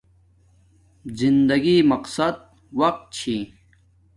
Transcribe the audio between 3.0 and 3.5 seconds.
چھی